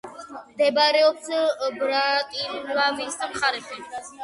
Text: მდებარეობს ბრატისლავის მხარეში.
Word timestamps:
მდებარეობს 0.53 1.29
ბრატისლავის 1.83 3.21
მხარეში. 3.37 3.81